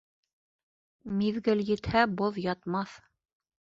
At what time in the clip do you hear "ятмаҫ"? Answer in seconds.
2.51-3.01